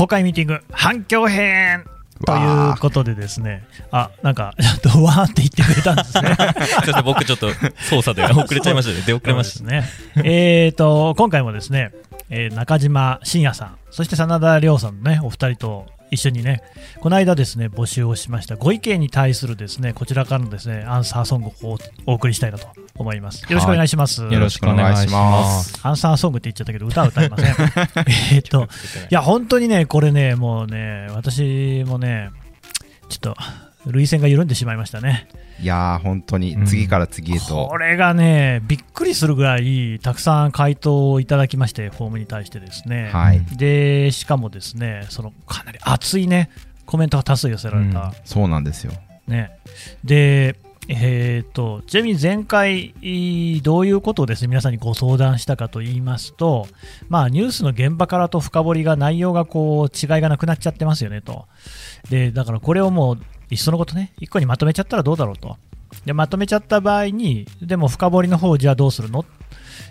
[0.00, 1.84] 公開ミーティング反響編
[2.24, 6.36] ということでですね、あなんか、ちょっとわーって言ってくれたんですね。
[6.84, 7.50] そして僕ちょっと
[7.90, 9.02] 操作で遅れちゃいましたね。
[9.06, 9.84] 出遅れましたね。
[10.24, 11.92] えっと、今回もですね、
[12.30, 16.62] えー、中島信也さん、そして真田亮さんのね、お二人と一緒にね、
[17.00, 23.42] この間ですね、募集をしましたご意見に対するですね、こちらからのですね、アンサーソングをお送りしたいなと思います。
[23.42, 24.22] よろしくお願いします。
[24.22, 25.80] よろしくお願いします。
[25.82, 27.54] アンサーソングって言っちゃったけど、歌は歌いません。
[28.34, 28.64] えっと、
[29.10, 32.30] いや、本当にね、これね、もうね、私もね、
[33.08, 33.36] ちょっと、
[33.86, 35.28] 涙腺が緩んでしまいましたね。
[35.60, 46.50] いやー、本当に次から次へと、うん、これがね、びっくりするぐらい、たくさん回答をいただきまして、フォームに対してですね、はい、でしかもですね、そのかなり熱いね、
[46.86, 48.92] コメントが多数寄せられた、うん、そうなんですよ。
[49.26, 49.50] ね、
[50.02, 50.56] で、
[50.88, 52.94] えーと、ちなみに前回、
[53.62, 56.66] どういうことをです、ね、皆さんにご相談したかと言いますと、
[57.08, 61.46] まあ、ニュースの現場からと深掘りが内容がこう違いがなくなっちゃってますよねと、
[62.08, 63.18] でだからこれをもう
[63.50, 65.56] いっそのことね、1個にまとめちゃったらどうだろうと。
[66.04, 69.24] で、まとめちゃった場合に、でも深掘りの方じゃあどうするの？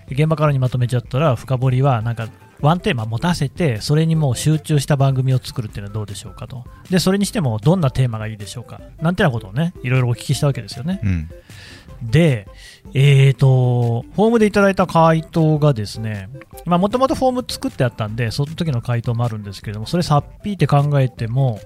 [0.09, 2.29] 現場からにまとめちゃったら、深掘りはなんか
[2.61, 6.65] ワンテーマ持たせて、それにもう集中した番組を作るっていうのはどうでしょうかと。
[6.89, 8.81] で、それにしてもどんなテーマがいいでしょうか。
[9.01, 10.99] なんてなことをね、いろいろお聞きしたわけですよね。
[11.03, 11.29] うん、
[12.01, 12.47] で、
[12.93, 16.29] えーと、フォームでいただいた回答がですね、
[16.65, 21.59] もともとフォーム作ってあったんで、その時の回答もあるんですけれども、それさっぴーって考えても、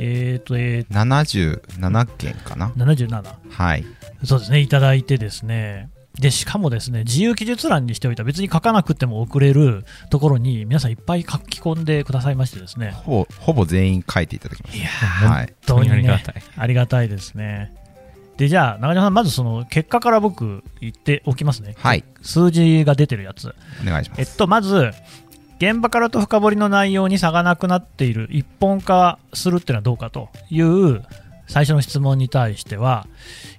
[0.00, 3.34] えっ、ー、と、えー、77件かな？77。
[3.50, 3.84] はい。
[4.24, 5.90] そうですね、いただいてですね。
[6.18, 12.92] で、しかもですね、自由記述欄にしておいた別に書かなくても送れるところに皆さんいっぱい書き込んでくださいましてですね。
[12.92, 14.78] ほぼ、ほぼ全員書いていただきました。
[14.78, 16.42] いやはい、本当に、ね、ありがたい。
[16.56, 17.74] ありがたいですね。
[18.40, 21.74] で、じゃあ、中島さん、まずその結果から僕言っておきますね。
[21.78, 22.04] はい。
[22.22, 23.54] 数字が出てるやつ。
[23.82, 24.20] お願いします。
[24.22, 24.92] えっと、まず、
[25.60, 28.28] 現場からと深掘りの内容に差がなくなっている。
[28.32, 31.04] 一本化するっていうのはどうかという
[31.48, 33.06] 最初の質問に対しては、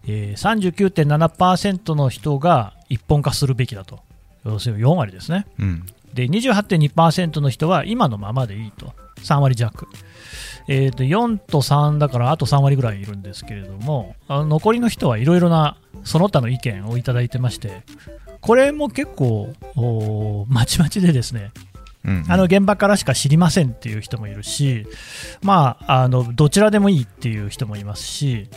[0.08, 4.00] えー、39.7%の人が一本化するべきだと。
[4.46, 5.86] 要するに4割ですね、うん、
[6.16, 8.94] で28.2%の人は今のままでいいと。
[9.22, 9.88] 3割弱、
[10.68, 17.84] えー、と4と3だからあと3割ぐらいいるんですけれども残りの人はいろいろなその他の意見をいただいてまして
[18.40, 19.54] これも結構
[20.50, 21.52] まちまちでですね
[22.06, 24.88] うんあの現場からしか知りませんっていう人もいるし、
[25.44, 28.50] まあ、あのどちらでもいいっていう人もいますし、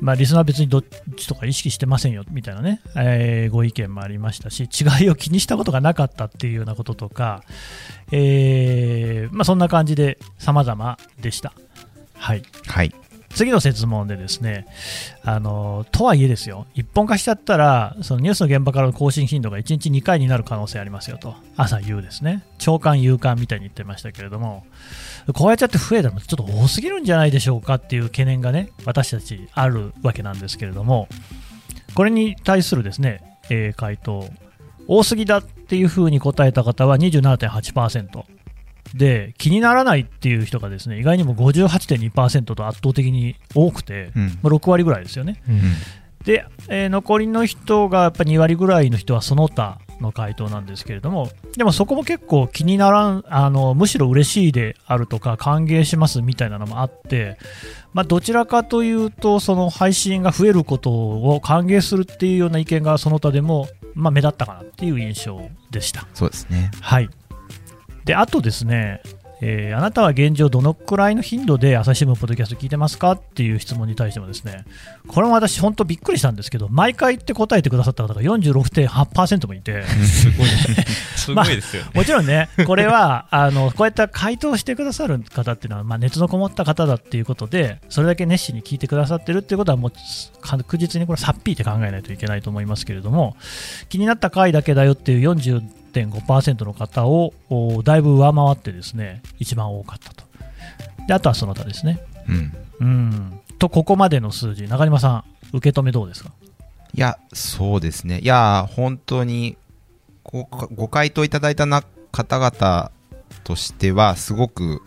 [0.00, 0.84] まあ、リスナーは別にどっ
[1.16, 7.42] ちとか意識してませんよみたいなね、えー、ご意見もありましたし、違いを気にしたことがなかったっていうようなこととか、
[8.12, 11.52] えーまあ、そんな感じで様々でした。
[12.14, 12.94] はい、はい
[13.36, 14.66] 次の設問でですね、
[15.22, 24.64] あのとはいえですよ、一本化しちゃったら、そのニュースの現場からの更新頻度が1日2回になる可能性ありますよと、朝言うですね、長官、夕刊みたいに言ってましたけれども、
[25.34, 31.06] こうやっちゃって増えたのちょっと多すぎるんじゃないでしょうかっていう懸念がね、私たちあるわけなんですけれども、
[31.94, 34.30] これに対するですね、えー、回答、
[34.88, 38.35] 多すぎだっていうふうに答えた方は27.8%。
[38.96, 45.42] で気にならないっていう人がですね意外にも58.2%と圧倒的に多くて、うん、まあ、6割ぐらいですよね。
[45.48, 45.60] うん、
[46.24, 57.38] で、えー、残りの人がやっぱ2割ぐらいの人はその他の回答なんですけれども、でもそこも結構気にならん、あのむしろ嬉しいであるとか、歓迎しますみたいなのもあって、
[57.94, 65.40] まあ、どちらかというと、その配信が増えることを歓迎するっていうような意見がその他でも、まあ、目立ったかなっていう印象
[65.70, 66.06] でした。
[66.12, 67.08] そうですねはい
[68.06, 69.02] であとですね、
[69.42, 74.64] えー、あなたは現状どのくらいの頻度で朝日新聞ポッドキャスト聞いてますかっていう質問に対してもですね
[75.08, 79.82] これも私本当びっくりしたんですけど毎回って答えてくださった方が46.8%もいて。
[79.82, 80.46] すごい
[81.16, 89.92] すごいですよ、まあ、もちろんねこれは あのこうやって回答してくださる方っていうのは、まあ、熱のこもった方だっていうことでそれだけ熱心に聞いてくださってるっていうことはもう
[90.40, 93.36] 確実にこれさっぴいて考えないといけないと思いますけれども
[93.88, 95.62] 気になった回だけだよっていう40
[96.04, 97.32] 1.5%の方を
[97.84, 100.24] だいぶ上回ってですね一番多かったと。
[101.06, 102.00] であとはその他ですね。
[102.28, 106.30] うん、うん、とここまでの数字中島さん受け止めどうですか？
[106.94, 108.20] いやそうですね。
[108.20, 109.56] いや本当に
[110.24, 112.90] ごご回答いただいたな方々
[113.44, 114.82] としてはすごく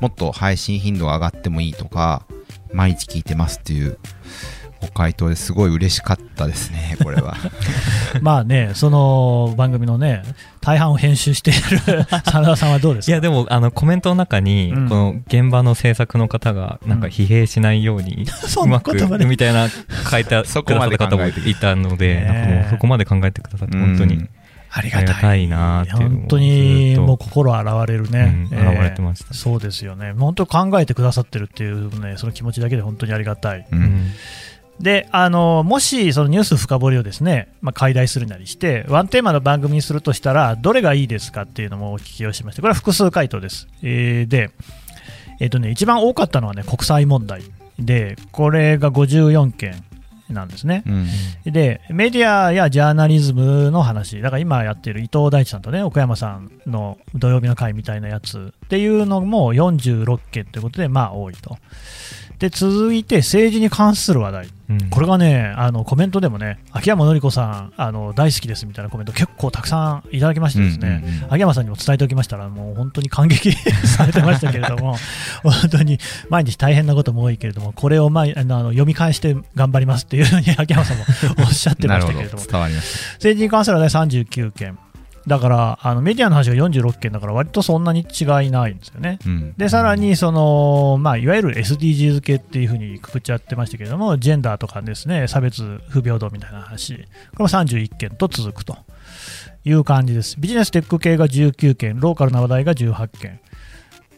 [0.00, 2.24] もっと配信頻度が上がってもいいとか
[2.72, 3.98] 毎日聞いてますっていう
[4.80, 7.36] ご回答ですごい嬉しかったですね、 これは。
[8.22, 10.22] まあね、その番組のね、
[10.60, 11.60] 大半を編集している
[12.24, 13.12] 真田さんはどうですか？
[13.12, 18.26] いや、でも、あの、コメントの中に、この現場の制作の方が、なんか疲弊しないように、
[18.62, 18.94] うまく、
[19.26, 24.26] みたいな書いてくださった方もいたので、なんかもうそこまで考えてくださって、本当に。
[24.72, 25.48] ありがたい。
[25.48, 30.12] なっていう本当にもう心洗われるね、うん、洗われてました、えー、そうですよね。
[30.16, 34.12] 本当考えてくださってるっていうねその気持ちだけで本当にありがたい、うん、
[34.80, 44.50] であのもしそのニュース深掘りをですね、まあ、解題するなりしてワンテーマの番組にするとしたらどれがいいですかっていうのもお聞きをしましてこれは複数回答です、えー、で、
[45.38, 47.42] えーとね、一番多かったのはね国際問題。
[47.78, 49.82] でこれが54件
[50.28, 50.90] なんですね、う
[51.50, 54.20] ん、でメディアやジャーナリズムの話。
[54.20, 61.56] だから今やってる伊藤大地さんとね奥山さんの土曜日の会みたいなやつっていうのも46件ということでまあ多いと
[62.40, 73.52] で続いて政治に関する話題、うん、これがねあのコメントでもね秋山紀子さんあの大好きですみたいなコメント結構たくさんいただきましてですね、うんうんうん、秋山さんにも伝えておきましたらもう本当に感激
[73.86, 74.96] されてましたけれども
[75.44, 75.98] 本当に
[76.30, 81.04] 毎日大変なことも多いけれどもこれを、まあ、あの読み返して頑張りますっていうふうに秋山さんも
[81.40, 82.44] おっしゃってましたけれども。
[82.50, 84.78] 伝わります政治に関する話題39件
[85.26, 89.18] だからあのメディアの話が46件だから割とそんなに違いないんですよね。
[89.26, 97.02] うん、でさらにその、まあ、いわゆる SDGs 系っていうふうにくくっちゃってましたけれどもジェンダーとかですね差別不平等みたいな話こ
[97.38, 98.78] れも31件と続くと
[99.64, 100.36] いう感じです。
[100.38, 103.40] ビジネステック系が19件ローカルな話題が18件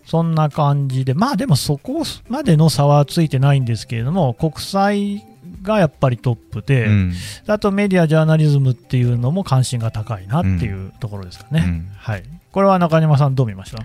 [0.05, 5.25] そんな感じでまあでもそこまでの差はついてないんですけれども国際
[5.63, 7.13] がやっぱりトップで、うん、
[7.47, 13.79] あとメディア、ジャーナリズムっていうのも関心が高いなっていうところですかね、うん、はい、これは中島さん、どう見ました？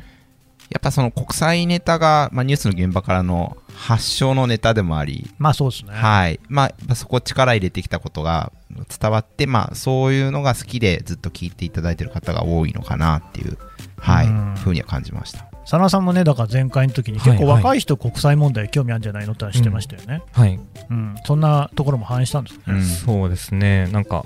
[0.69, 5.93] やっぱその国際ネタが、まあ、ニュースの現場からの発祥のネタでもあり、まあそうですね。
[5.93, 6.41] はい。
[6.49, 8.51] まあ、そこ力入れてきたことが
[8.99, 13.57] 伝わって、まあそういうのが好きでずっと聞いていただいている方が多いのかなっていう、
[13.97, 14.27] はい、
[14.59, 15.47] ふうには感じました。
[15.69, 20.23] 佐野さんもね、だから前回の時に結構若い人、国際問題興味あるんじゃないのって話してましたよね。
[20.31, 20.57] はい、
[20.89, 24.25] うん、そんなところも反映したんですね、うん、そうですね、なんか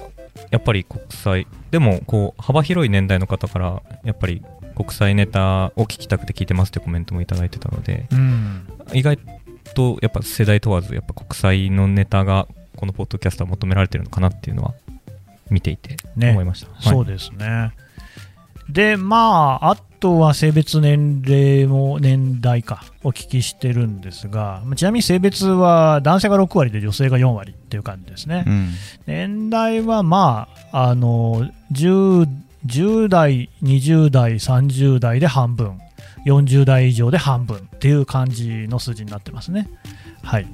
[0.51, 4.43] やっぱり国際、でもこう幅広い年代の方から、やっぱり
[4.75, 9.17] 国際ネタを聞きたくて聞いてますってコメントもいただいてたので、うん、意外
[9.73, 14.75] とやっぱ世代問わず、やっぱ国際のネタがこのポッドキャストは求められてるのかなっていうのは
[15.49, 16.67] 見ていて思いました。
[16.67, 17.71] ねはい、そうですね。
[18.69, 28.43] で、まあ、あとは性別、年齢も年代かお聞きしてるんですが、ちなみに性別は男性が6割で女性が4割っていう感じですね。
[28.47, 28.69] うん、
[29.05, 32.27] 年代はまあ、あの 10,
[32.65, 35.79] 10代、20代、30代で半分、
[36.25, 39.69] 40代以上で半分っていう感じの数字になってますね。
[40.23, 40.47] はい、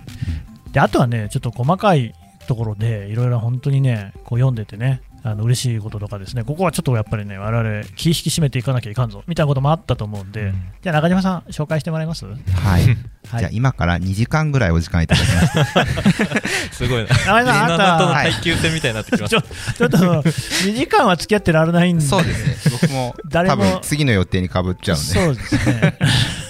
[0.74, 2.14] であとはね、ちょっと細かい
[2.48, 12.26] ところでいろいろ本当にね、こう読んでてね、あの嬉しいこととかですね、ここはちょっとやっぱりね、我々気引き締めていかなきゃいかんぞみたいなこともあったと思うんで、うん、じゃあ中島さん、紹介してもらえます？
[12.26, 12.38] はい。
[13.28, 16.72] はい、じゃあ今から2時間ぐらいお時間いただきます。
[16.78, 17.10] すごいな。
[17.10, 19.42] 中島さん、あなた、耐久戦みたいになってきました。
[19.42, 19.44] ちょ
[19.76, 22.06] ちょっと、2時間は付き合ってられないんで。
[22.06, 22.78] そうですね。
[22.82, 25.06] 僕も、誰も次の予定にかぶっちゃうんで。
[25.06, 25.98] そうですね。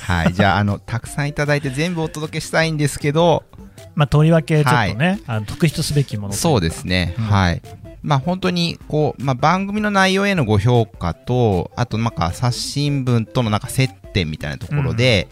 [0.03, 0.33] はい。
[0.33, 3.43] じゃあ、あの、たくさんいただいて全部お届けしたいんですけど、
[3.95, 7.61] まあ、とりわけちょっとね、はい、あの特筆すべきものそうですね、うん、はい。
[8.03, 15.27] まあ、本当にこう、まあ、番組の内容へのご評価と、あとなんか朝日新聞とのなんか接点みたいなところで、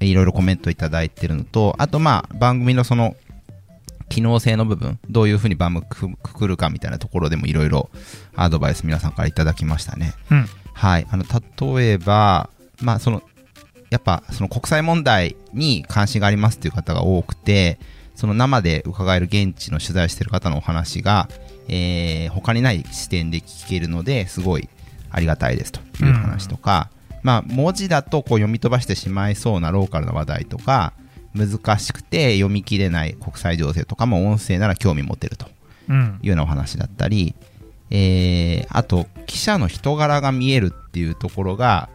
[0.00, 3.16] いろいろコメントいただいてるのと、あとまあ番組のその
[4.08, 7.90] 機能性の部分、どういうふうに番組くくるかみたいなところでもいろいろ
[8.34, 10.14] アドバイス皆さんからいただきましたね。
[10.30, 11.06] うん、はい。
[11.10, 11.24] あの、
[11.76, 13.22] 例えば、まあその、
[13.90, 17.78] やっぱその国際問題に関心がありますっていう方が多くて、
[18.20, 21.30] その生で伺える現地の取材してる方のお話が、
[21.68, 24.68] えー、他にない視点で聞けるのですごい
[25.10, 30.92] ありがたいですという話とか、うん、まあ、文字だとこう読み飛ばしてしまいそうなローカルな話題とか
[31.34, 35.46] 難しくて読み切れない国際情勢とかも音声なら興味持てると
[35.88, 37.34] いうようなお話だったり、
[37.90, 41.88] うん、えー、あと記者の人柄が見えるっていうところが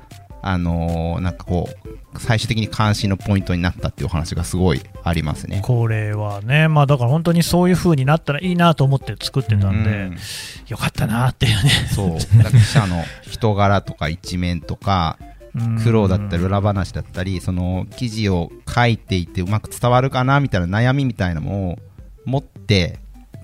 [0.47, 1.84] あのー、なんかこう、
[2.19, 5.61] 最終的に関心のポイントになったっていうお話がすごいありますね。
[5.63, 10.17] これはね、まあだから本当にそういう風になったらいいなと思って作ってたんで、ん
[10.67, 11.69] よかったなっていうね。
[11.93, 12.17] そう。
[12.51, 15.17] 記者の人柄とか一面とか、
[15.83, 21.79] 苦労だったり裏話だったり、その記事を書いていてうまく伝わるかなみたいな悩みみたいなのを
[22.25, 22.99] 持って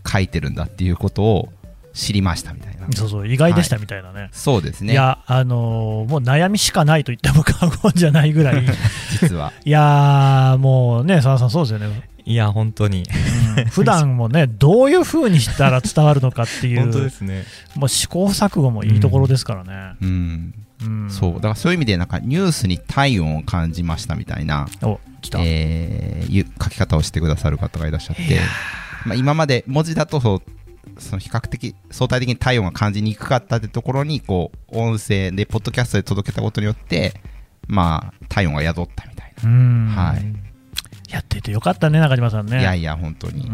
[0.05, 1.49] 書いてるんだっていうことを
[1.93, 4.93] 知りましたみたいなそうそう意外でしたみたいなね、はい、そうですね。
[4.93, 8.65] いやあのー、もう悩みしかないと言っても過言じゃないぐらい。
[9.21, 9.53] 実は。
[9.63, 12.09] いやもうね澤さんそうですよね。
[12.23, 13.03] いや本当に、
[13.57, 17.45] うん、普段もねどういうふうにしたら伝わるのかっていう 本当ですね。
[17.75, 19.95] もう試行錯誤もいいところですからね。
[20.01, 21.33] うん、うん、そう。
[21.35, 28.39] だからそういう意味でなんかニュースに体温を感じましたみたいなお来た、えー、書き方をしてくださる方がいらっしゃって
[29.05, 30.41] まあ、今まで文字だとそう
[30.97, 37.21] その比較的相対的に体温が感じにくかったってところにこう音声でポッドキャストで届けたことによって
[37.67, 39.49] まあ体温が宿ったみたいな。
[39.91, 40.33] はい。
[41.11, 42.61] やっててよかったね中島さんね。
[42.61, 43.51] いやいや本当に、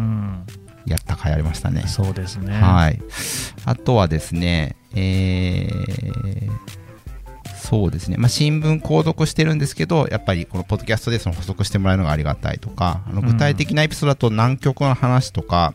[0.85, 1.83] やったかいありましたね。
[1.87, 2.53] そうですね。
[2.53, 2.99] はい。
[3.65, 6.77] あとはですねえー
[7.67, 15.73] そうですね、まあ、新聞購読してるんですけど、やっぱりこのポッドキャストでその補足してもらえるのがありがたいとか、あの具体的なエピソードだと南極の話とか、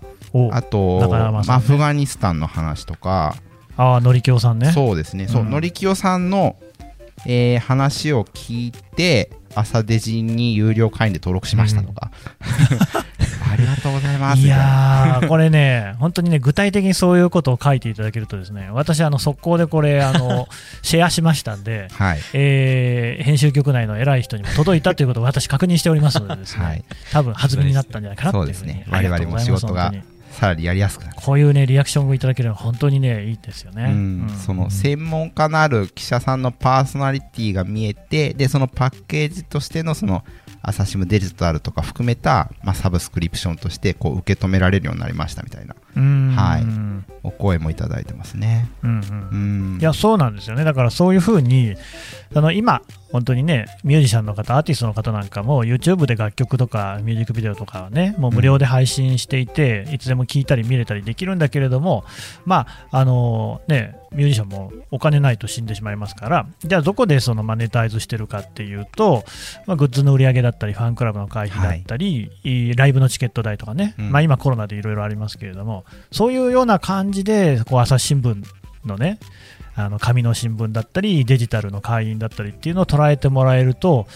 [0.53, 3.37] あと、ね、アフガニスタンの話とか、
[3.77, 4.71] ああ、のりきよさんね。
[4.73, 6.57] そうですね、そう、のりきよさんの、
[7.27, 12.11] えー、話を聞いて、朝デジに有料会員で登録しましたとか、
[13.53, 14.41] ありがとうございます。
[14.41, 20.49] いやー、これね、本当にね、具体的にそういうことを書いていただけるとですね、私、あの、速攻でこれ、あの、
[20.83, 28.73] シェアしましたんで、はい、えー、編集局内の偉い人にも届いたということを私確認しておりますのでですね、はい、多分弾みになったんじゃないかなっていうふうに。
[28.73, 28.87] そうですね。
[28.91, 29.93] 我々も仕事が
[30.33, 31.17] さらにやりやすくなる。
[31.17, 34.23] こういうねリアクションをいただけるのは本当にねいいですよね、うん。
[34.23, 40.25] うん、その専門家のある記者さんのパーソナリティが見えてでそのパッケージとしてのその
[40.63, 46.65] 朝日新聞デジタルとか含めた、まあ、サブスクリプションとしてこう受け止められるようになりましたみたいな、はい、
[47.23, 48.71] お声もいただいてますね。
[48.83, 49.01] うん
[49.33, 49.37] う
[49.77, 50.65] ん、いやそうなんですよね。
[50.65, 51.75] だからそういうふうに
[52.35, 52.83] あの今
[53.13, 62.05] 本当にね、ミュージシャンの方、アーティストの方なんかも、YouTube で楽曲とかミュージックビデオとかね、もう無料で配信していて、うん、いつでも聴いたり見れたりできるんだけれども、
[62.47, 69.25] まあ、あのね、ミュージシャンもお金ないと死んでしまいますから、じゃあどこでそのマネタイズしてるかっていうと、
[69.67, 78.45] まあ、グッズの売り上げだったり、ファンクラブの会費だったり、はい、ライブのチケット代とかね、うん、まあ今コロナでいろいろありますけれども、そういうような感じで、こう朝日新聞
[78.85, 79.19] のね、
[79.75, 84.07] あの紙の新聞だったりデジタルの会員だったりっていうのを捉えてもらえると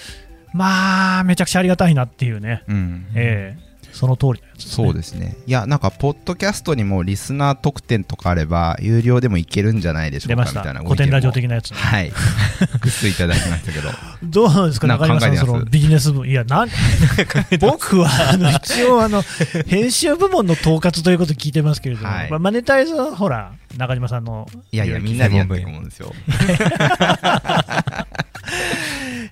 [0.53, 3.57] まあめちゃくちゃありがたいなっていうね、うん、え
[3.97, 5.37] その通りのやつ、ね、そうですね。
[5.47, 12.11] いや、なんか、ポッドキャストにもリスナー特典とかあれば、有料でもいけるんじゃないでしょうかみたいな古典ラジオ的なやつ、ね、はい。
[12.73, 13.91] 複数いただきましたけど。
[14.23, 16.27] どうなんですか、中山さん、そのビジネス部。
[16.27, 16.69] いや、なん
[17.59, 19.23] 僕は、あの、一応、あの、
[19.67, 24.47] 編集部門の統括ということを聞いてますけれども、はい、まあ、マネタイズは、ほら、中島さんの。
[24.73, 26.13] いやいや、みんなでやってると思うんですよ。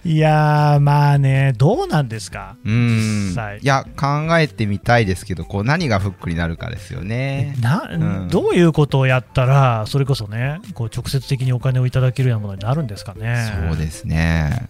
[0.04, 3.34] いやまあね、どうなんですか、うん。
[3.60, 7.56] いや、考えてみたいですけど、こう何がフックになるかですよね。
[7.60, 13.52] な、うん、どういうことをやったら、それこそね、こう直接的にお金をいただけるようなものになるんですかね。
[13.68, 14.68] そうですね。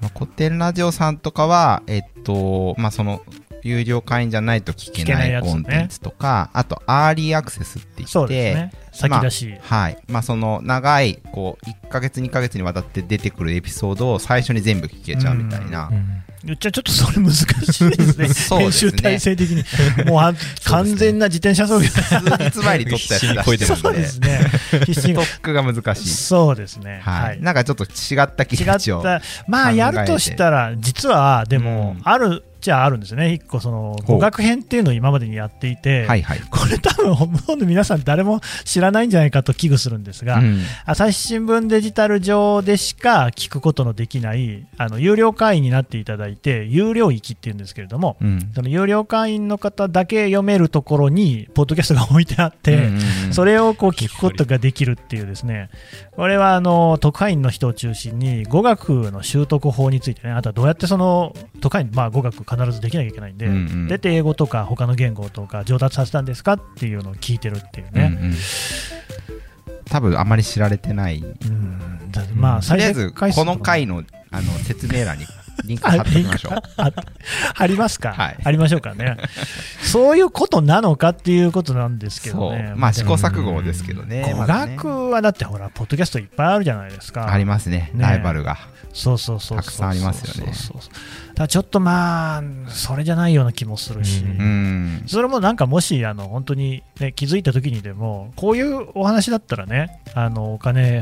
[0.00, 3.22] まあ、古典ラジオさんとかは、えっと、まあ、その、
[3.62, 9.98] 有料会員じゃないと聞けないコンテンツとか、ね、あと、アーリーアクセスって言って、ね、先出し、まあ、はい。
[10.08, 15.90] まあ、その、長い、こう、1ヶ月、2ヶ月にわたって出てくるエピソードを最初に全部聞けちゃうみたいな。
[16.44, 18.28] 言っちゃちょっとそれ難しいですね。
[18.32, 19.64] すね編集体制的に。
[20.04, 20.34] もう
[20.64, 21.88] 完全な自転車操業。
[21.88, 23.64] 数日前に撮ったやつ出してるんで。
[23.66, 24.40] そうですね。
[24.70, 26.08] ストックが難しい。
[26.08, 27.00] そうですね。
[27.02, 27.40] はい。
[27.40, 28.98] なんかちょっと違った気持ちを。
[28.98, 29.22] 違った。
[29.48, 52.94] まあ、やるとしたら、実は、でも、ある、ちゃあるんですよね、一個その語学編っていうのを今までにやっていて、はいはい、これ、多分ほとんど皆さん、誰も知らないんじゃないかと危惧するんですが、うん、朝日新聞デジタル上でしか聞くことのできないあの有料会員になっていただいて、有料域っていうんですけれども、うん、その有料会員の方だけ読めるところに、ポッドキャストが置いてあって、うんうん
[53.28, 55.70] うん、それをこう聞くことができるっていう、ですね。
[56.16, 68.16] これはあの特派員の人を中心に、語学の習得法についてね、あとはどうやってその特派員、まあ、語学必ずできなきゃいけないんで、うんうん、出て英語とか他の言語とか上達させたんですかっていうのを聞いてるっていうね。
[68.18, 68.34] うんうん
[69.90, 75.24] 多分あまり知られてない、うん、まあ、とりあえずこの回のあの説明欄に
[75.64, 76.52] リンク貼っておきましょう。
[77.54, 79.16] 貼りますか、はい、貼りましょうかね。
[79.82, 82.74] そういうことなのかっていうことなんですけどね。
[82.76, 84.34] まあ試行錯誤ですけどね。
[84.36, 87.32] 語学はだってほら、ポッドキャストいっぱいあるじゃないですか。
[87.32, 88.58] ありますね、ライバルが。
[88.98, 90.52] そうそうそうたくさんありますよね。
[90.52, 91.34] そうそうそう。
[91.36, 101.00] だちょっとまあ、それじゃないような気もするし、うん、それもなんかもし、あの本当に、ね、気づいた時にでも、こういうお話だったらね、あのお金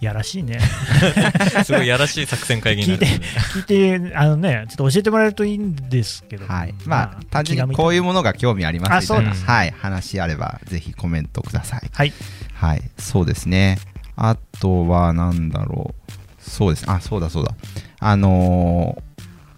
[0.00, 0.60] やらしいね。
[1.62, 3.20] すごいやらしい作戦会議になる、ね、
[3.52, 11.82] 聞いて、聞いて、あのね、ちょっと教えてもらえるといいんですけど、はい、まあ、単純にこういうものが興味ありますみたはい、話あれば、ぜひコメントください。
[11.92, 12.12] はい、
[12.54, 13.78] はい、そうですね。
[14.16, 16.19] あとは、なんだろう。
[16.50, 16.84] そうです。
[16.90, 17.54] あ、そうだそうだ。
[17.98, 19.10] あのー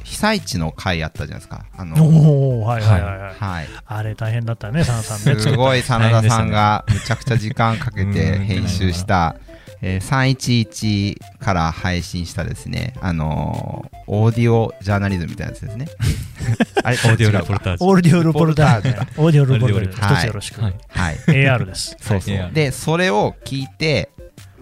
[0.04, 1.64] 被災地の会あったじゃないですか。
[1.76, 3.34] あのおはいはいはい、はい。
[3.34, 3.68] はい。
[3.86, 5.40] あれ大変だったね、真田さんね。
[5.40, 9.36] すごい真田さんがむちゃくちゃ時間かけて編集した
[9.84, 15.88] えー、311から配信したですね、あのー、オーディオジャーナリズムみたいなやつですね。
[16.84, 17.88] あれ、オーディオルポルタージュ。
[17.88, 19.02] オーディオルポルタージュ。
[19.20, 20.16] オーディオルポルタージュ。
[20.16, 20.62] 一つよろしく。
[20.62, 20.74] はい。
[20.88, 21.96] はい、AR です。
[22.00, 22.50] そうそう。
[22.52, 24.10] で、それを聞いて、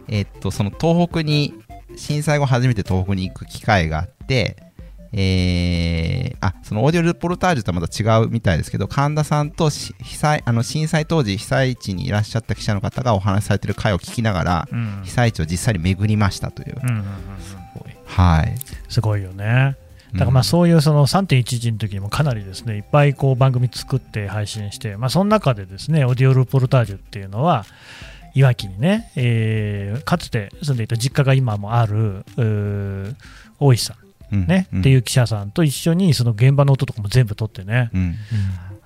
[0.08, 1.52] えー、っと、その東北に、
[1.97, 4.56] 震災後初めて東北に行く機会があって、
[5.12, 17.04] えー、あそのオーディオルポルタージュとはまた違うみたいですけど神田さんと被災あの震災当時被災地にいらっしゃった記者の方がお話しされてる回を聞きながら、うん、被災地を実際に巡りましたという、うんうんうん、
[18.04, 18.54] はい、
[18.88, 19.76] すごいよね。
[20.12, 27.64] だからまあそういうその3.11の時にもかなりですねいっぱいこう番組作って配信して、まあ、その中でですねオーディオルポルタージュっていうのは
[28.34, 32.25] いわきにね、えー、かつて住んでいた実家が今もある
[33.58, 38.16] 大石さんね、うん、っていう記者さんと一緒にその現場の音とかも全部撮ってね、うん、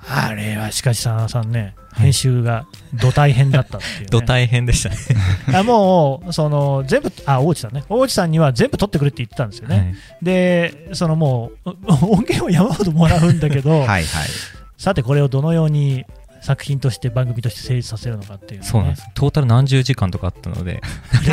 [0.09, 4.97] あれはしかし佐野さんね編集がど大変だったっていう、ね、ど大変でしたね。
[5.57, 7.85] あもうその全部あ大内さんね。
[7.89, 14.05] 大内さんには全部撮ってくれって言ってたんですよね、はい、でそのもう 音源を山ほどもらうんだけどはい、はい、
[14.77, 16.05] さてこれをどのように
[16.45, 19.09] 作品として番組として成立させるのかっていう、ね、そうなんです。
[19.15, 20.83] トータル何十時間とかあったので。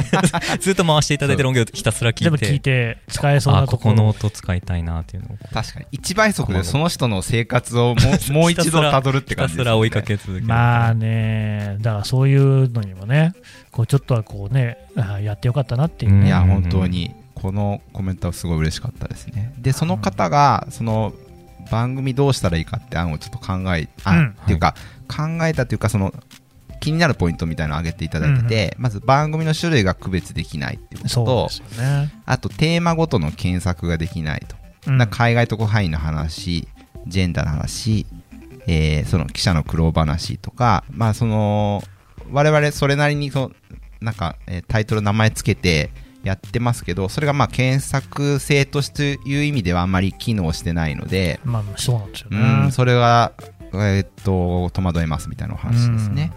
[0.62, 2.24] ずっと回していただいてる音源をひたすら聞いて。
[2.24, 5.38] 全部聞いて使えそうなところここの音使いたいなっていうのを。
[5.54, 8.02] 確かに1倍速でその人の生活をも
[8.40, 10.46] もう一度たどるって感じです、ね、ひたすら追いかけ続ける。
[10.46, 11.76] まあね。
[11.82, 13.34] だからそういうのにもね
[13.72, 14.78] こうちょっとはこうね
[15.22, 17.14] やってよかったなっていう、ね、いや本当に。
[17.34, 19.52] このコメントはすごい嬉しかったですね。
[19.58, 21.12] でその方がその
[21.72, 24.76] 番組どうしたらいいかって案をちょっと考え、あ、うん、っていうか、
[25.12, 26.14] 考えたというかその
[26.80, 31.26] 気になるポイントみたいなのを挙げていただいてて、うん、まず番組の種類が区別できないっていうこと。
[31.26, 31.50] と、
[31.80, 34.56] ね、あとテーマごとの検索ができないと、
[34.88, 36.68] うん、海外特派員の話
[37.08, 38.08] ジェンダーの話、
[38.68, 41.84] えー、その記者の苦労話とか、まあ、その
[42.32, 43.52] 我々それなりにそ
[44.02, 45.92] なんか、えー、タイトル名前つけて
[46.24, 53.34] やってますけどそれがまあ検索性としていう意味ではあんまり機能してないので、まあ、そうなんですよね、うん、それが
[53.74, 56.32] えー、っと戸惑いますみたいなお話ですね。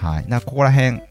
[0.00, 1.02] はい、なここら辺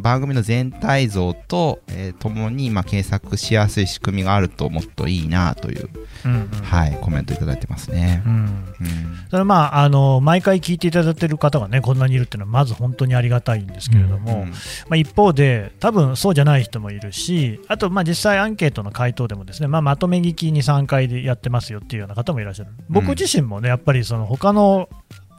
[0.00, 5.88] 番組の全体像と、えー、ともに、まあ、検索しやすい仕組みがあるともっといいなという、
[6.24, 8.22] うんうん、はい、コメントいただいてますね。
[8.26, 8.32] うん。
[8.32, 14.54] うん、それまああの毎回聞いていただいている方がねこんなにいるっていうのはまず本当にありがたいんですけれども、うんうん、ま
[14.90, 22.70] あ、一方で多分そうじゃない人もいるしあとまあ実際アンケートの回答でもですね、まあ、まとめ聞きに3回でやってますよっていうような方もいらっしゃる。
[22.88, 24.88] 僕自身もねやっぱりその他の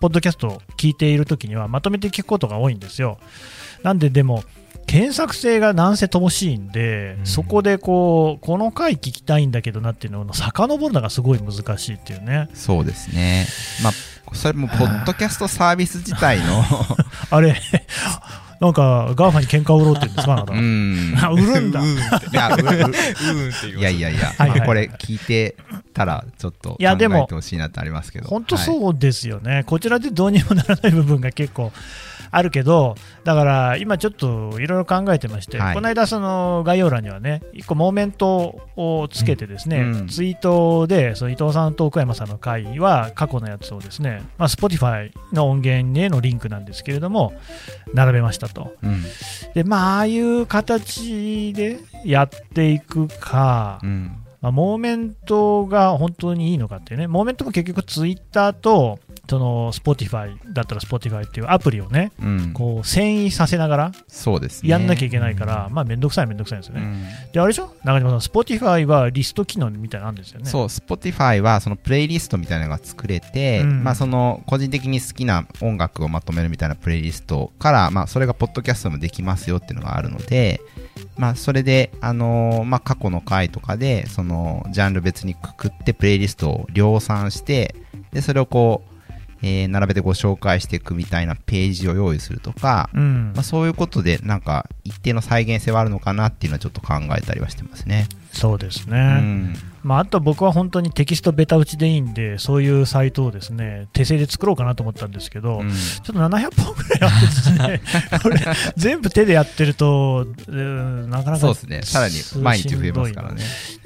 [0.03, 3.19] ポッドキャストを聞いているときにはまとめて聞くことが多いんですよ。
[3.83, 4.43] なんででも
[4.85, 12.49] 検索性がなんせ乏しいんで、うん、そこでこうこの回聞きたいんだけどなっていうのを遡るのがすごい難しいっていうね。
[12.53, 13.47] そうですね。
[13.81, 16.65] まあそれもポッドキャストサービス自体の
[17.31, 17.55] あれ
[18.63, 20.53] なんか GAFA に喧嘩を売ろうって言うんですか、あなた。
[20.53, 21.13] うん。
[21.33, 21.81] 売るんだ。
[21.83, 25.57] いやいやいや、はいはい、これ聞いて
[25.93, 28.29] たら、ちょっと考えてほしいなってありますけど。
[28.29, 31.73] 本当そうですよね、はい、こちらでどうにもならない部分が結構
[32.33, 47.33] あるけど、だから今ちょっといろいろ考えてまして、はい、この間、その概要欄にはね、1個モーメントをつけて、ですね、うん、ツイートでその伊藤さんと奥山さんの回は過去のやつをですね、まあ、Spotify の音源へのリンクなんですけれども、
[47.93, 48.75] 並べましたと。
[48.81, 49.03] うん、
[49.53, 66.81] で、まあ、ああいう形でやっていくか、うんまあ、モーメントが本当にいいのかっていうね、モーメントも結局ツイッターとその Spotify だったら Spotify っていうアプリをね、うん、こう遷移させながらそうです、ね、やんなきゃいけないから、うん、まあ面倒くさい面倒くさいんですよね。
[66.81, 67.73] うん、であれでしょ？
[67.85, 70.49] 中島さん、Spotify はリスト機能みたいなんですよね。
[70.49, 80.59] そう、Spotify はそのプレイリストみたいなのが作れて、まあその個人的に好きな音楽をまとめるみたいなプレイリストから、まあそれがポッドキャストもできますよっていうのがあるので、
[81.17, 87.75] まあそれで、あのー、まあ過去の回とかで、そのジャンル別にくくってプレイリストを量産して、
[88.11, 88.93] で、それをこう、
[89.43, 98.07] えー、並べてご紹介していくみたいなページを用意するとか、うん、まあ、そういうことでなんか一定の再現性はあるのかなっていうのはちょっと考えたりはしてますね。
[98.31, 107.81] そうですね、うんまあ、あと僕は本当にテキストベタ打ちでいいんで、そういうサイトをですね手製で作ろうかなと思ったんですけど、うん、ちょっと700本ぐらいあってですね、
[108.23, 108.39] これ、
[108.77, 113.41] 全部手でやってると、なかなかそうですね、さらに毎日増えますからね。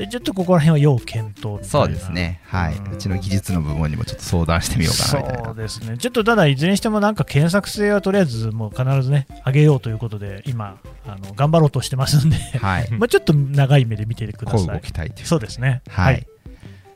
[0.09, 5.45] ちょっとここら辺は要検討そうですね、はい、うん、うちの技術の部門にもちょっと相談してみようかなみたいな。
[5.45, 14.81] そうですね、ちょっとただ、いずれにしてもなんか検索性はとりあえずもう必ずね、上げようということで、今、あの頑張ろうとしてますんで、はい、 まあちょっと長い目で見てください。
[15.23, 15.81] そうですね。
[15.89, 16.27] はい、はい。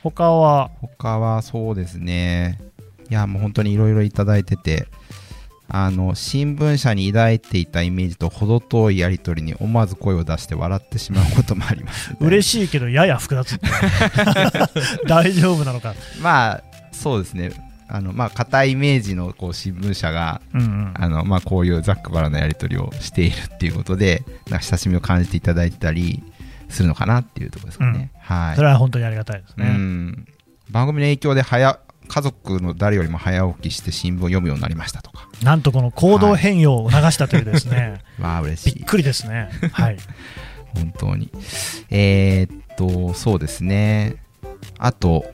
[0.04, 0.72] 他は？
[0.82, 2.60] 他はそうですね。
[3.10, 4.88] いや、もう本当にいろいろいただいてて、
[5.74, 13.58] あの新聞社に抱いていたイメージと程遠いやり取りに思わず声を出して笑ってしまうこともあります 嬉しいけどやや複雑
[15.08, 15.96] 大丈夫なのか。
[16.22, 17.52] まあそうですね。
[17.88, 26.24] あのまあ硬いイメージのこう新聞社が、うんうん、あのまあ、こういうざっくばらなやり取りをしているっていうことでなんか親しみを感じていただいたり
[26.72, 30.26] するのかなっていうところですかね、うん、はい、それは本当にありがたいですね、うん、
[30.70, 31.80] 番組の影響で早
[32.12, 35.30] 家族の誰よりも早起きして新聞を読むようになりましたとか。
[35.44, 38.76] なんとこの行動変容を促したというですね、はい、 まあ嬉しい。
[38.76, 39.50] びっくりですね。
[39.72, 39.98] はい。
[40.76, 41.32] 本当に。
[41.90, 44.18] えー、っとそうですね。
[44.78, 45.26] あと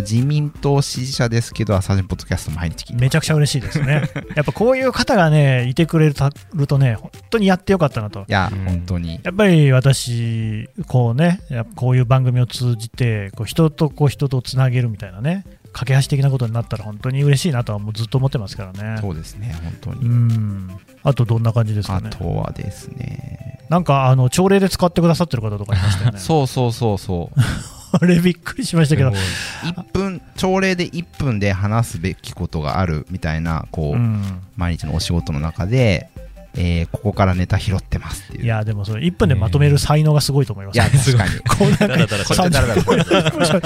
[0.00, 4.10] 自民党支持者ですけど、朝日ポッドキャスト毎日聞いてめちゃくちゃ嬉しいですね。
[4.36, 8.20] やっぱこういう方がね、いてくれるとね、本当にやってよかったなと。
[8.20, 9.20] いや、本当に。
[9.22, 11.40] やっぱり私、こうね、
[11.76, 19.00] こういう番組を通じて、こう人とこう人とつなげるみたいなね、架け橋的なことになったら本当に嬉しいなとはもうずっと思ってますからね。
[19.00, 20.06] そうですね、本当に。
[20.08, 20.70] うん。
[21.04, 22.10] あとどんな感じですかね？
[22.12, 23.60] あとはですね。
[23.68, 26.18] なんかあの朝礼で使ってくださってる方とかいましたよね。
[26.20, 27.40] そうそうそうそう。
[27.92, 29.10] あれびっくりしましたけど。
[29.10, 36.08] 1分、朝礼で1分で話すべきことがあるみたいな、こう、うん、毎日のお仕事の中で、
[36.56, 38.44] えー、ここからネタ拾ってますっていう。
[38.44, 41.40] いや、でもそれ1分でまとめる才能がすごいと思います、ね、いや、確かに。
[41.48, 43.62] こうなん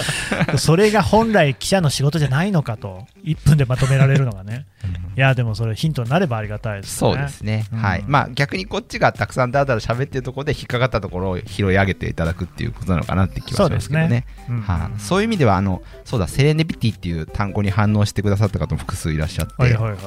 [0.47, 4.67] か、それが本来記者の仕事じゃないのかと、1分でまとめられるのがね。
[5.17, 6.99] いや、でもそれヒントになればありがたいですね。
[6.99, 7.67] そうですね。
[7.73, 8.05] うん、はい。
[8.07, 14.27] まあ逆にこっちがたくさんだらだら喋ってるところで引っかかったところを拾い上げていただくっていうことなのかなって気はしますけどね。
[14.99, 19.55] そういう意味では、あの、そうだ、セレネビティっていう単語に反応してくださった方も複数いらっしゃって。
[19.57, 19.99] はいはいはい。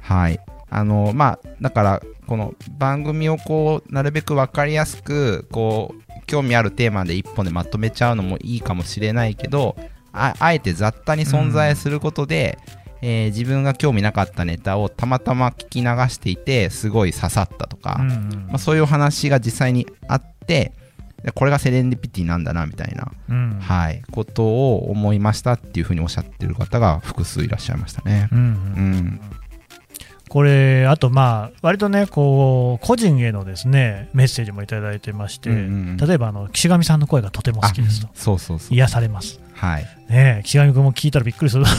[0.00, 0.40] はい。
[0.68, 9.76] あの、まあ、だから、この番組をこうなるべく分かりやすくこう興味あるテーマで1本でまとめちゃうのもいいかもしれないけど
[10.12, 12.58] あえて雑多に存在することで、
[13.02, 20.72] うん、えー、自分が興味なかったネタをたまたま聞き流していてすごい刺さったとか、うんうん、まあ、そういう話が実際にあって
[21.34, 28.28] これがセレンディピティなんだなみたいな、うん、はい、ことを思いましたっていうふうにおっしゃってる方が複数いらっしゃいましたね。
[28.32, 29.20] うん、うん
[30.28, 38.08] これ、あと、まあ、割とね、こう、個人へのですね、メッセージもいただいてまして、うんうん、例えば、あの、岸上さんの声がとても好きですと。
[38.14, 38.74] そうそうそう。
[38.74, 39.40] 癒されます。
[39.54, 39.86] はい。
[40.08, 41.70] ね岸上君も聞いたらびっくりすると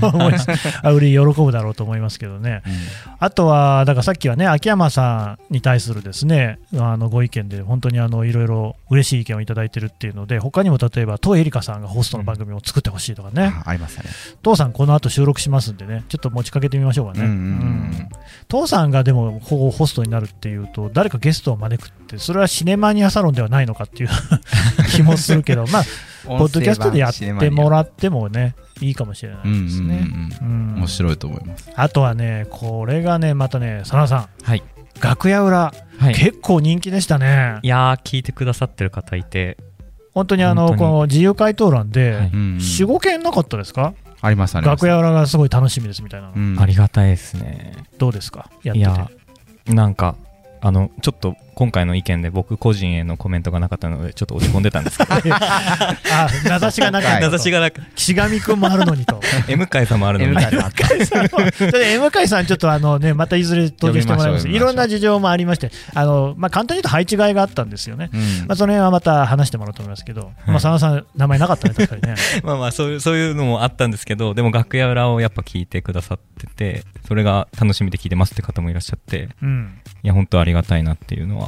[0.08, 0.48] 思います。
[0.82, 2.62] あうり喜ぶだろうと思いますけどね。
[2.66, 2.72] うん、
[3.18, 14.10] あとは、だからさっきはね、秋山さんに対するですね、あのご意見で、本当にあのいろいろ嬉しい意見をいただいてるっていうので、他にも例えば、東恵梨香さんがホストの番組を作ってほしいとかね、うん、ありましたね。
[14.42, 17.26] 父さん、この後収録しますんでね、ちょっと持ちかけてみましょうかね。
[17.26, 18.08] うん、
[18.48, 24.10] 父さんがでもホストになるっていうと、誰かゲストを招くって、それはシネマニアサロンではないのかっていう
[24.94, 25.84] 気もするけど、まあ、
[26.26, 30.06] ポッドキャストでやってもらってもね、いいかもしれないですね。
[30.42, 31.70] 面白いと思います。
[31.74, 34.28] あとはね、これがね、またね、佐野さん。
[34.42, 34.62] はい。
[35.00, 37.58] 楽屋裏、はい、結構人気でしたね。
[37.62, 39.58] いや聞いてくださってる方いて。
[40.12, 43.94] 本当にあの、この自由回答欄で、4、5件なかったですか？
[44.20, 44.66] ありましたね。
[44.68, 47.72] 楽屋裏がすごい楽しみですみたいな、うん、ありがたいですね。
[47.98, 48.48] どうですか？
[48.62, 48.78] やってて。
[48.78, 49.10] いや、
[49.74, 50.14] なんか、
[50.60, 55.14] あの、ちょっと今回の意見で僕個人へのコメントがなかったのでちょっと落ち込んでたんですけど。
[55.34, 59.20] あ名指しがなかった名指しがなく岸上君もあるのにと。
[59.48, 60.30] M 会さんもあるのに。
[60.32, 60.40] M
[60.72, 61.24] 会さん。
[61.24, 61.28] も
[61.84, 72.14] M 会さんちょっとあのねまたいずれ登場してもらいますいろんな事情もありましてあの、まあ、簡単に言うと配置換えがあったんですよね、うん、まあ、その辺はまた話してもらうと思いますけど、まあ、佐野さん名前なかったね確かにね。
[72.42, 81.43] まあまあそういうそういうのもあったんですけどでも楽屋裏をやっぱ聞いてくださっててそれが楽しみで聞いてますって方もいらっしゃって、うん、いや本当ありがたいなっていうのは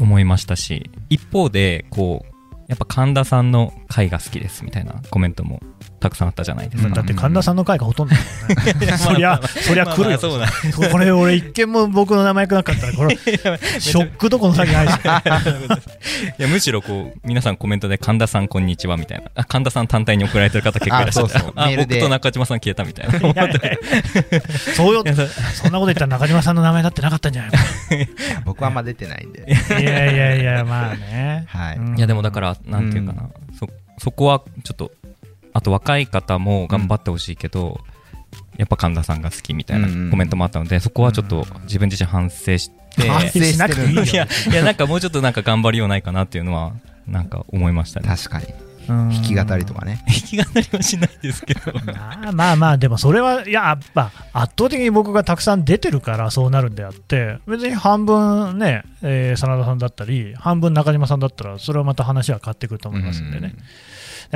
[0.00, 2.34] 思いましたし、一方で、こう、
[2.68, 5.60] やっぱ神田さんの回が好きですみたいなコメントも
[5.98, 8.20] たくさんあったじゃないですか、うん、だって神田さんの回がほとんどね。
[8.98, 13.16] そりゃそりゃ来るよ、まあまあ、これ俺一見も僕の名前なかったらこれ
[13.80, 14.92] ショックどこの先ないし
[16.38, 19.30] いやむしろこう皆さんコメントで神田さんこんにちはみたいな。
[19.34, 23.18] あ神田さん単体に送られてる方結構いらっしゃってあ 僕と中島さん消えたみたいな。
[24.74, 25.04] そうよ。
[25.54, 27.50] そんなこと言ったら中島さんの名前だってなかったんじゃない
[28.44, 29.44] 僕はあんま出てないんで。
[29.48, 34.92] いやいやいやまあね、はい、いやでもだからなんていうかな、うん、そそこはちょっと
[35.58, 37.80] あと若い方も頑張ってほしいけど、
[38.56, 44.04] やっぱ神田さんが好きみたいなコメントもあったので、そこはちょっと自分自身反省して、反省しなくていいよ。
[44.04, 46.74] いやいやなんかもうちょっとなんか頑張りようないかなっていうのは
[47.08, 48.08] なんか思いましたね。
[48.08, 48.46] 確かに。
[48.86, 50.02] 弾き語りとかね。
[50.06, 51.72] 弾き語りはしないですけど。
[51.92, 63.54] まあまあまあでもそれはいややっぱ圧倒的に僕がたくさん出てるからそうなるんであって別に半分ね、えー、真田さんだったり半分中島さんだったらそれはまた話は変わってくると思いますんでね、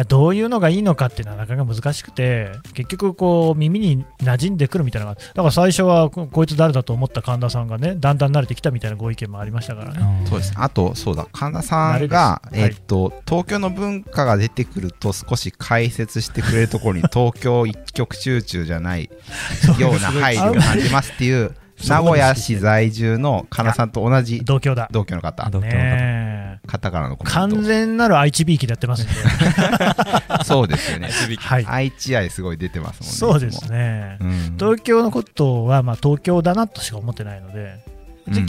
[0.09, 10.27] どういうのがいいのかっていうのはなかなか難しくて、結局こう、耳に馴染んでくるみたいなだから最初はこいつ誰だと思った神田さんがね、だんだん慣れてきたみたいなご意見もありましたからね。
[10.27, 10.55] そうです。
[10.57, 19.11] あと、そうだ、神田さんが、えー、っと、東京の文化が出てくると、少し解説してくれるところに、東京一極集中じゃない
[19.79, 21.55] ような配慮を感じますっていう。
[21.89, 24.89] 名古屋市在住のかなさんと同じ同居だ。
[24.91, 27.39] 同居の方、ね、方からのコメント。
[27.39, 29.13] 完全なる愛知びいきでやってますんで
[30.45, 37.85] そうですよね、はい、愛知愛すごい出てますもんねそうですね、うん、東京のことはまあ東京だなとしか思ってないので、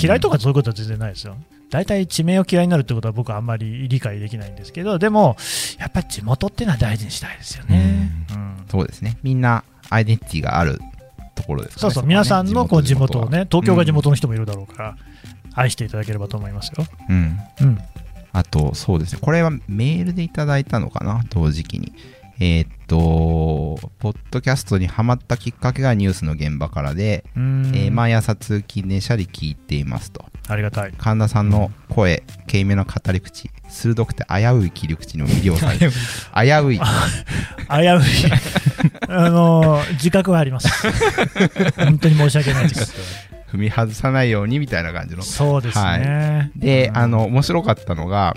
[0.02, 1.36] 嫌いとかそういうことは全然ないですよ。
[1.70, 5.36] 大体地名を嫌いになるってことは僕はあんまり理解できないんですけどでも
[5.80, 9.18] やっぱり地元っていうのは大事にしたいですよね、うん、そうですね。
[9.24, 10.80] みんなアイデンティティがある
[11.36, 14.96] ところですか、ね、そうそう、ね、皆さんのこう地元をね、東京が地元の人もいるだろうから、うん、
[15.56, 16.86] 愛していただければと思いますよ。
[17.10, 17.38] うん。
[17.62, 17.80] うん。
[18.32, 21.94] あと、そうですね、これはメールでいただいたのかな、同時期に。
[22.40, 30.26] えー、っと、ポッドキャストにハマったきっかけがニュースの現場からで、えー、毎朝通勤電車で聞いていますと。
[30.48, 30.94] ありがたい。
[30.98, 36.38] 神田さんの声、軽めの語り口、鋭くて危うい切り口の魅了され 危うい。
[36.44, 36.80] 危うい。
[39.08, 40.68] あのー、自覚はあります。
[41.78, 42.94] 本当に申し訳ないです。
[43.52, 45.22] 踏み外さないようにみたいな感じの。
[45.22, 45.84] そうですね。
[45.84, 48.36] はい、で、あの、面白かったのが、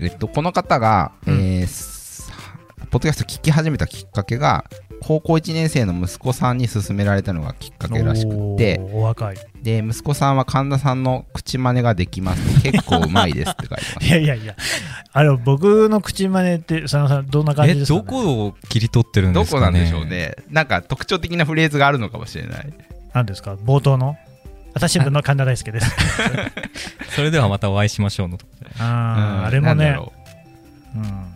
[0.00, 1.97] えっと、この方が、うん、えー
[2.90, 4.64] ポッドキャスト聞き始めたきっかけが、
[5.02, 9.36] 高校1年生の息子さんに勧められたのがきっかけらしくて、お若い。
[9.62, 12.62] で、息子さんは神田さんの口真似ができます。
[12.62, 14.06] 結構うまいですって書いてます。
[14.08, 14.56] いやいやいや、
[15.12, 20.34] あの、僕の口真似って、佐野さん、どんな感じですか、ね、どこを切り取ってるんですか、ね、どこなんでしょうね。
[20.48, 22.72] なんか特徴的なフレーズがあるのかもしれない。
[23.12, 23.54] 何ですか？
[23.54, 24.16] 冒頭の？
[24.74, 25.90] 私の神田大輔です。
[27.14, 28.38] それではまたお会いしましょうの。
[28.78, 29.96] ああ、あれもね。
[30.96, 31.27] うん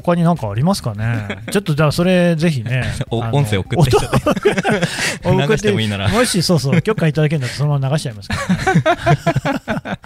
[0.00, 1.38] 他に何かありますかね？
[1.52, 6.08] ちょっとじゃあそれぜひね 音声送って 流してもいいなら。
[6.08, 8.36] もしそうそう許可いただけるんだったらそのまま流しちゃいますか
[9.84, 9.98] らね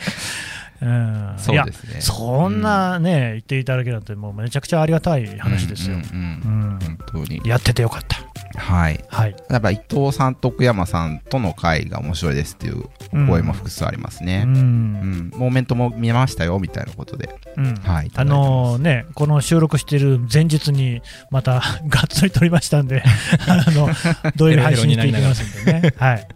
[0.82, 2.00] うん、そうですね。
[2.00, 7.40] そんなね、言っていただけるなんてもうめちゃくちゃありがたい話ですよ、本当に。
[7.44, 8.30] やっててよかった。
[8.56, 12.84] はい、はい、やっぱ伊藤さんと奥山さんとの会が面白いですっていう
[13.28, 21.62] 声も複数ありますね、うん、うん、モーメントも見ましたよみたいなことで、うん、はい、あのー、ねこの収録している前日にまたがっ
[22.08, 23.02] つり撮りましたんで
[23.48, 23.88] あの
[24.36, 25.94] 土曜日配信していきますんでね。
[25.98, 26.28] はい、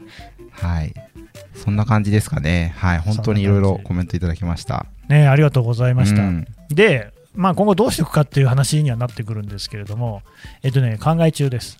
[0.52, 0.94] はい
[1.54, 2.74] そんな感じですかね。
[2.76, 4.86] はい、本当にいろいろコメントいただきました。
[5.08, 6.22] ね、ありがとうございました。
[6.22, 10.22] うん、で、まあ、今後どうしていくかっていう話にはなってくるんですけれども、
[10.62, 11.76] えっとね、考え中です。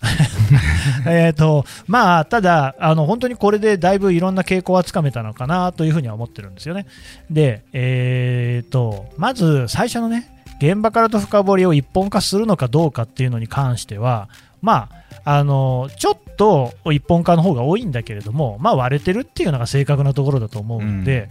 [1.07, 6.85] えっと、まあ、ただ、あの、本当にこれでだいぶいろんな傾向はつかめたのかなというふうには思ってるんですよね。
[7.29, 14.27] で、えー、っと、まず最初のね、現場からと深掘りを一本化するのかどうかっていうのに関しては、
[14.65, 14.89] ま
[15.23, 21.29] あ、あのちょっと一本化の方が多いんだけれども、まあ、割れてるっていうのが正確なところだと思うんで、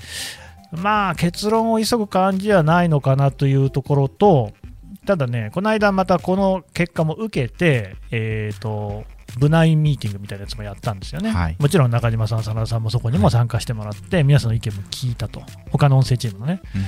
[0.72, 4.52] うん、まあ結論を急ぐ感じはないのかなというところと、
[5.04, 9.04] ただね、この間またこの結果も受けて、えーと、
[9.38, 16.60] 部内ミーティングみたいなやつもやったんですよね、はい、もちろん中島さん、真田さんもそこにも参加してもらって、はい、皆さんの意見も聞いたと、他の音声チームのね。
[16.74, 16.82] うん。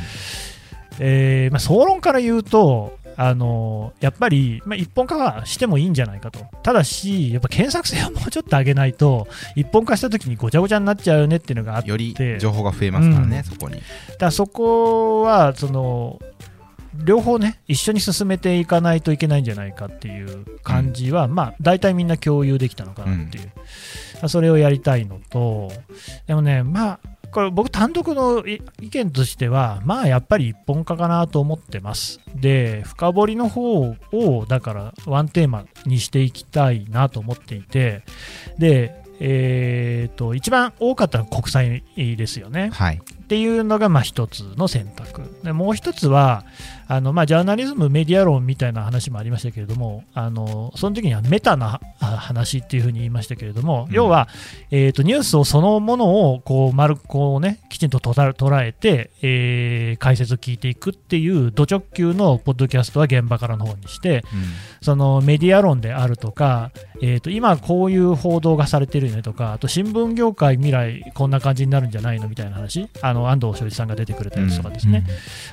[0.98, 13.80] えーまあ、総論から言うと、あのやっぱり、まあ、一本化はしてもいいんじゃないかと、ただし、やっぱ検索性をもうちょっと上げないと、一本化したときにごちゃごちゃになっちゃうよねっていうのがあって、より情報が増えますからね、うん、そこに。
[14.18, 16.20] だそこはその
[17.04, 23.52] 両方ね、一緒に進めていかないといけないんじゃないかっていう感じは、うん、まあ、大体みんな共有できたのかなっていう、
[24.22, 25.70] うん、それをやりたいのと、
[26.26, 27.00] でもね、まあ、
[27.32, 28.60] これ僕単独の意
[28.90, 32.20] 見としては、まあやっぱり一本化かなと思ってます。
[32.34, 38.02] で、深掘りの方を、だからワンテーマにしていきたいなと思っていて、
[38.58, 41.82] で、えーと、一番多かったのは国債
[42.16, 42.70] ですよね。
[42.72, 45.22] はい、っていうのがまあ一つの選択。
[45.42, 46.44] でもう一つは、
[46.86, 54.28] あのまあ、ジャーナリズム、メディア論みたいな話もありましたけれども、あのその時にはメタな話っていうふうに言いましたけれども、うん、要は、
[54.70, 64.42] えーと、ニュースをそのものをこう丸こう、ね、きちんと捉えて、えー、解説を聞いていくっていう土直球のポッドキャストは現場からの方にして、うん、
[64.80, 66.70] そのメディア論であるとか、
[67.02, 75.04] えーと、今こういう報道がされてるよねとか、あと新聞業界未来こんな感じになるんじゃないのみたいな話、あの安藤翔一さんが出てくれたやつとかですね、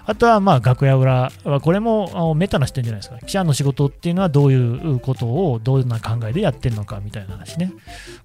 [0.05, 3.17] うん、あとはまあ楽屋裏これもメタな視点じゃないですか。
[3.19, 7.71] 記者の仕事っていうのはどういうことをどんな考えでやってるのかみたいな話ね。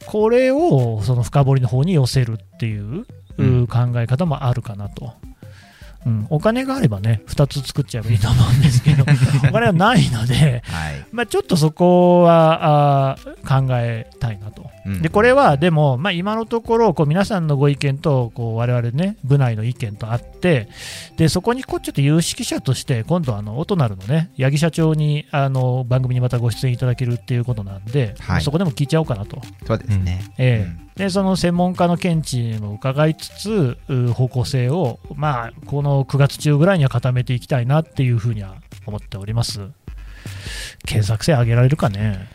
[0.07, 3.05] これをその深掘りの方に寄せるっていう
[3.67, 5.13] 考え方もあるかなと。
[6.07, 9.03] うん、お金があればね、2つ作っちゃえばいいと思うんですけど、
[9.51, 14.71] お金はないので、はい、まあ、ちょっとそこはあ考えたいなと。
[15.03, 20.69] でこれはでも、まあ、今のところこう皆さんのご意見とこう我々ね部内の意見とあって
[21.17, 29.41] でそこにこうちょっと有識者として今度あのオトナルのね八木社長にあの番組にまたご出演いただけるっていうことなんで、はい、そこでも聞いちゃおうかなと。
[29.67, 30.91] そうですね、えー、うん。
[30.95, 33.79] でその専門家の見地も伺いつつ
[34.15, 39.61] 方向性を、まあ、この9月中ぐらいには固めていきたいなっていうふうには思っております。
[40.87, 42.29] 検索性上げられるかね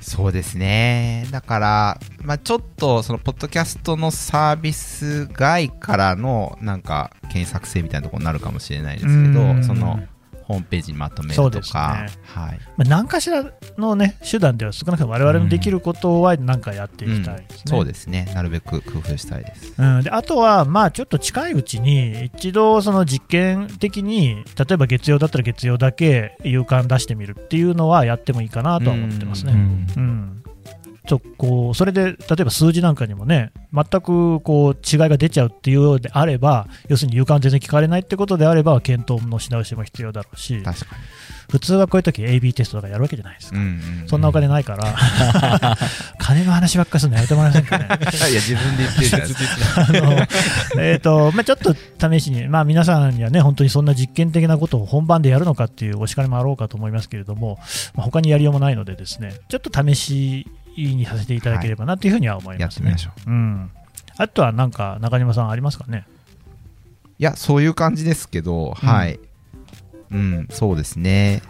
[0.00, 1.26] そうですね。
[1.30, 10.00] だから、まあ、ちょっとそのポッドキャストのサービス外からのなんか検索性みたいなところになるかもしれないですけどその
[10.48, 12.60] ホームページにまとめるとか、ね、はい。
[12.78, 17.70] まあ、何かしらの、ね、手段では少なくとも我々のできることは何かやっていきたいですね、うん。
[17.70, 29.52] そうですね、なるべく工夫したいです、うん、であとは、まあ、ちょっと近いうちに、一度、その実験的に、例えば月曜だったら月曜だけ夕刊出してみるっていうのはやってもいいかなとは思ってますね。
[29.52, 29.56] う
[30.00, 30.42] ん
[31.08, 40.62] とこうそれで例えば数字なんかにもね全くこう違いが出ちゃうっていうようであれば要するに有感全然聞かれないってことであれば検討のし直しも必要だろうし
[41.50, 44.94] 普通はこういう時 AB テストとかやるわけじゃないですか、うんうんうん、そんなお金ないから。
[46.20, 47.86] 金の話ばっかりするのやめてもらえませんかね。
[48.30, 50.28] いや自分で言ってるじゃないですか
[50.78, 51.74] えっとまあ、ちょっと
[52.10, 57.58] 試しに、まあ、皆さんにはね本当にそんな実験的なことを本番でやるのかっていうお叱りもあろうかと思いますけれども、
[57.94, 60.46] まあ、他にやりようもないのでですねちょっと試し
[60.86, 62.90] にさせていただければなというふうには思いますね。
[62.92, 63.30] はい、う。
[63.30, 63.70] ん、
[64.16, 66.06] あとはなんか中島さんありますかね？
[67.18, 69.18] いやそういう感じですけど、うん、はい。
[70.10, 71.42] うんそうですね。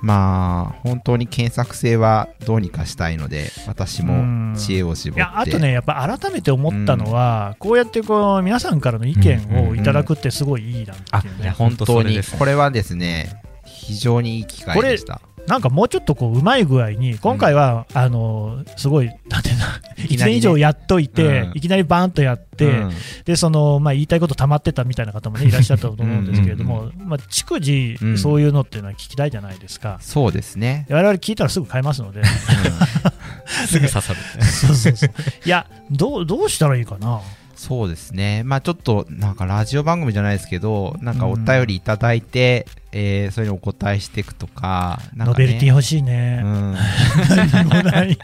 [0.00, 19.64] まあ本当に検索性はどうにかしたいので私も知恵を絞って、いやあとねやっぱ改めて思ったのは、うん、こうやってこう皆さんからの意見をいただくってすごいいいなっていうね、本当にこれはですね非常にいい機会でしたなんかもうちょっとこううまい具合に、今回は、あのすごい、なんていうの、
[20.08, 22.72] 1年以上やっといて、いきなりバーンとやって、
[23.24, 30.86] でそのまあ、言いたいこと溜まってたみたいな方も、ね、いらっしゃったと思うんですけれども、まあ、逐次、そういうのっていうのは聞きたいじゃないですか、そうですね。
[30.88, 32.22] 我々聞いたらすぐ買えますので、
[33.66, 35.10] すぐ刺さる、そうそうそう。
[35.44, 37.20] いやどう、どうしたらいいかな？
[37.56, 46.40] そうですね、まあ、ちょっとなんかラジオ番組じゃないですけど、なんかお便りいただいて、うん、えー、それにお答えしていくとか、かね、ノベルティ欲しいね。
[46.44, 46.74] うん、
[47.52, 48.16] 何もない。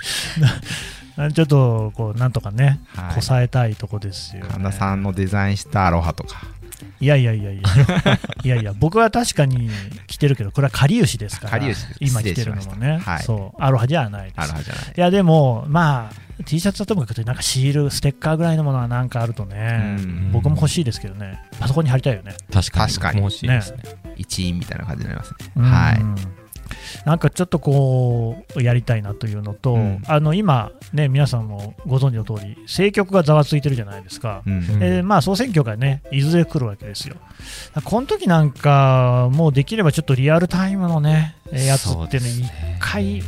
[1.35, 6.41] ちょっとこうなんとかね、はい、こさえたいとこですよ、ね、神田さんのデザインしたアロハとか。
[6.99, 7.63] いやいやいやいや、
[8.45, 9.71] いやいや、僕は確かに
[10.07, 11.59] 着てるけど、これはかりゆしですから、
[11.99, 13.63] 今着てるのもね、はい、そう。
[13.63, 14.35] アロハじゃないです。
[14.37, 14.85] アロハじゃない。
[14.97, 19.99] いや、でも、まあ、T シャツはともかくなんかシール、ステッカーぐらいのものはなんかあるとね、
[20.33, 22.35] 僕も欲しいですけどね、パソコンに貼りたいよね。
[22.53, 22.93] 確かに。
[22.93, 23.21] 確かに。
[23.21, 23.79] 欲しいですね。
[24.17, 25.63] 一員みたいな感じになりますね。
[25.63, 26.41] はい。
[27.05, 37.17] なんかちょっとこうやりたいなというのと、うん、あの今、ね、皆さんもご存知の通り政局がざわついてるじゃないですか、うん、えー、まあ、総選挙がねいずれ来るわけですよ。
[37.85, 43.23] この時なんか、もうできればちょっとリアルタイムのねやつっていうの一回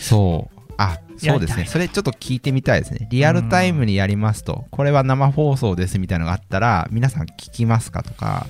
[0.00, 1.66] そうあそうですね。
[1.66, 3.06] それちょっと聞いてみたいですね。
[3.10, 8.46] リアルタイムにやりますと、これは生放送ですみたいなのがあったら皆さん聞きますかとか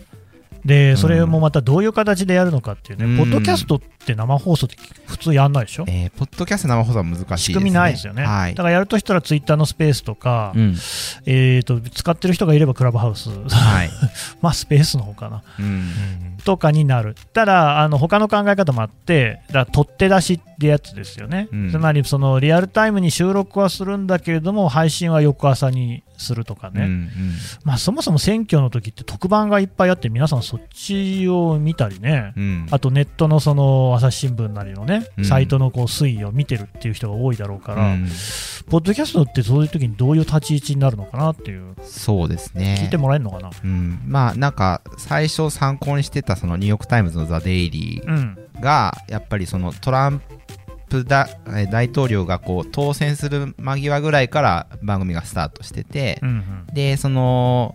[0.64, 10.74] でそれもまたどういう形でやるのかっていうね、うん、ポッドキャストって生放送って普通やんないでしょ、えー、ポッドキャスト生放送は難しいね、仕組みないですよね、はい、だからやるとしたらツイッターのスペースとか、うん、
[11.26, 13.90] えーと、使ってる人がいればクラブハウス、はい、
[14.40, 17.14] まあスペースの方かな、うん、とかになる。
[17.34, 27.10] ただあの他の考え方もあってだ取って出しってやつですよね、つまりそのリアルタイムに収録はするんだけれども配信は翌朝にするとかね、うんうん、
[27.64, 38.08] まあ、そもそも選挙の時って特番がいっぱいあって皆さんそっちを見たりね、うん、あとネットのその朝日新聞なりのね、うん、サイトのこう推移を見てるっていう人が多いだろうから、うん、
[38.68, 42.78] ポッドキャストってそういう時にどういう立ち位置になるのかなっていうそうですね。
[42.80, 50.34] 聞いてもらえるのかな、うん、まあなんか最初参考にしてたそのニューヨーク・タイムズの「ザ・デイリー」がやっぱりそのトランプ
[51.02, 57.74] プ大統領がこう当選する間際ぐらいから番組がスタートしてて、うんうん、でその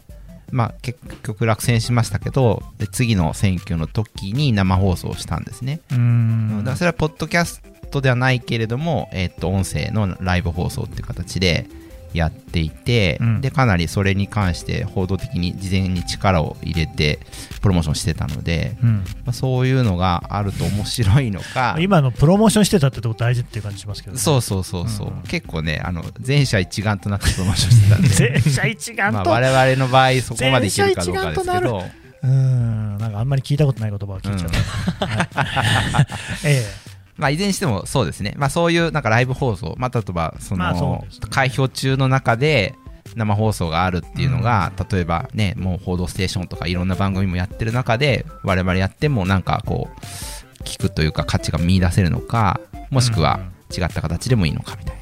[0.51, 5.81] まあ、結局落選しましたけど次の選挙の時に生放送したんですね。
[5.89, 11.67] だからそれはポッドキャストではないけれども、えー、っと音声のライブ放送っていう形で
[12.13, 17.19] やっていて、うん、でかなりそれに関して報道的に事前に力を入れて
[17.61, 21.75] プロモーションしてたので、うん、まあ、そういうのがあると面白いのか。
[21.81, 28.07] 今のプロモーションしてたってとこ大事っていう感じしますけど、ね、そうそうそうそう、うん、結構ねあの全社一丸となってプロモーションしてたんで。
[28.41, 31.83] 全社一丸と、まあ、我々の場合そこまでいけるかどうかですけど。
[32.21, 32.97] うん。
[32.97, 36.07] なんかあんまり聞いたことない言葉を聞いちゃう、はい、
[36.43, 36.89] ええ
[37.19, 42.73] まあ、いずれにしてもそうですね、まあ、そういうなんかライブ放送、まあ、例えばその、開票中の中で
[43.15, 52.59] 生放送があるっていうのが、うん、例えばね、もう報道ステーションとかいろんな番組もやってる中で、我々やってもなんかこう、聞くというか価値が見出せるのか、
[52.89, 53.39] もしくは
[53.75, 54.98] 違った形でもいいのかみたいな。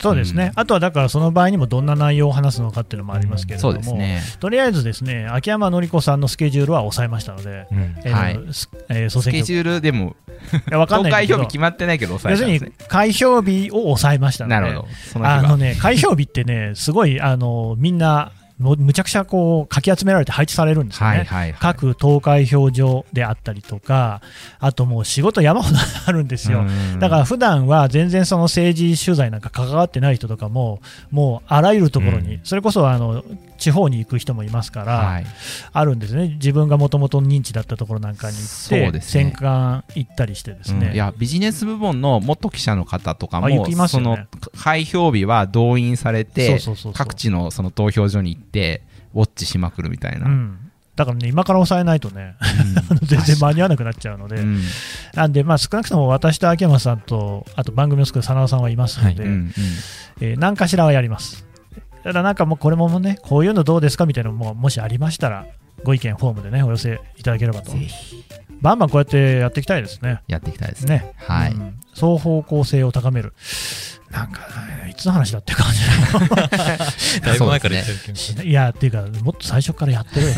[0.00, 3.98] そうですね、うん、あとはだからその場合にもどんな内容を話すのかっていうのもありますけれども、うん。
[3.98, 7.96] ね、とりあえずですね秋山紀子さんのスケジュールは抑えましたので、うん。
[8.04, 8.32] えーはい。
[8.90, 10.16] えー、スケジュールでも
[10.88, 15.26] 投開票日決まってないけど抑えたね、要するに開票日を抑えましたのでなるほど。
[15.26, 24.20] あのね開票日ってねすごいあのみんなむちゃくちゃこうかき集められて配置されるんですよね、はいはいはい、各投開票所であったりとか、
[24.58, 26.64] あともう仕事山ほどあるんですよ、
[26.98, 30.80] だから普段は全然その政治取材なんか関わってない人とかも、
[31.10, 33.24] もうあらゆるところに、うん、それこそあの
[33.58, 35.26] 地方に行く人もいますから、はい、
[35.72, 44.18] あるんですね、自分がもともと認知だったところなんかに行って、ね、戦艦行ったりしてですね、うん、いやビジネス部門の元記者の方とかも、ね、その
[44.56, 46.58] 開票日は動員されて、
[46.94, 48.47] 各地のその投票所に行って、
[49.14, 50.26] ウォッチしまくるみたいな。
[50.26, 50.58] うん
[50.98, 52.34] だからね、今から抑えないとね、
[52.90, 54.60] うん、 全然間に合わなくなっちゃうので、うん、
[55.14, 59.52] なんで、まあ、少なくとも私と秋山さんと、あと番組を作る真田さんはいますので、はいうんうん、
[60.20, 61.46] えー、何かしらはやります。
[62.02, 65.46] ただなんかもうこれもね、こういうのどうですかみたいなのももしありましたら、
[65.84, 67.70] ご意見フォームでね、お寄せいただければと。
[68.60, 70.20] バンバンこうやってやっていきたいですね。
[70.26, 71.12] やっていきたいですね。
[71.16, 73.34] はい、うん、双方向性を高める。
[74.10, 74.40] なんか、
[74.88, 78.42] いつの話だって感じ だいぶ前から言ってるけど。
[78.42, 80.32] いや、っていうか、もっと最初からやってるよ。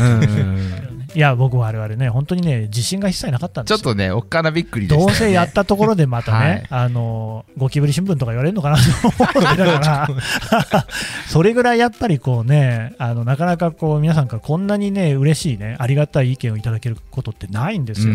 [1.13, 3.77] いや、僕我々ね、本当にね、自信が一切なかったんですよ。
[3.77, 10.87] ちょっとね、おっかなびっくりでした、ね、どうせやったところでまたね、はい、あの、ゴキブリ新聞とか言われるのかなと思ってだから、
[11.27, 18.13] それぐらいやっぱりこうね、あの、なかなかこう、皆さんからこんなにね、嬉しいね、ありがたい意見をいただけることってないんですよ。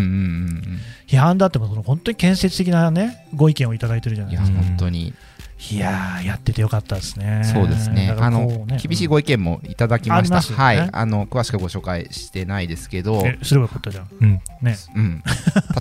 [1.06, 4.58] 批判だっても、その本当に建設的なね、ご意見をいただいてるじゃないですか。
[4.58, 5.12] いや、本当に。
[5.70, 7.42] いややっててよかったですね。
[7.44, 8.14] そうですね。
[8.18, 10.40] あの、ね、厳しいご意見もいただきました。
[10.40, 10.90] ね、はい。
[10.92, 13.24] あの、詳しくご紹介してないですけど。
[13.42, 14.08] すればよかったじゃん。
[14.20, 14.40] うん。
[14.60, 14.76] ね。
[14.94, 15.22] うん。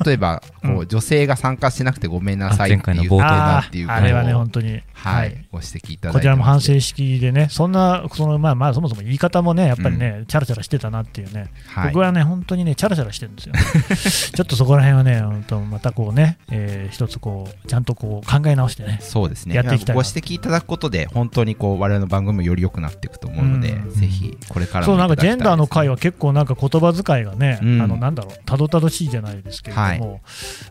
[0.06, 3.22] 例えば、こう、女性が参加してなくてごめんなさいっていう。
[3.22, 4.82] あっていうあれはね、本当に。
[5.10, 5.46] はい。
[5.52, 11.52] ご指摘いただいてこちらも反省式でね、そんな、その、まあまあ、そもそも言い方もね、やっぱりね、チャラチャラしてたなっていうね。
[11.88, 13.54] 僕はね、本当にね、チャラチャラしてるんですよ。
[14.36, 19.00] ちょっとそこら辺はね、本当またこうね、え一つこう、ちゃんとこう、考え直してね。
[19.02, 19.56] そうですね。
[19.56, 19.96] やっていきたい。
[19.96, 30.22] ご指摘ただくことで本当にこう我々の番組もより良くなっていくと思うので、うん、ぜひこれからそうなんかジェンダーの会は結構なんか言葉遣いがね、うん、あのなんだろうたどたどしいじゃないですけれども、はい、